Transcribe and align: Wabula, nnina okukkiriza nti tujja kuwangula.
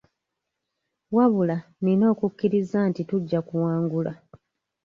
Wabula, 1.15 1.57
nnina 1.79 2.05
okukkiriza 2.13 2.79
nti 2.89 3.01
tujja 3.09 3.39
kuwangula. 3.47 4.13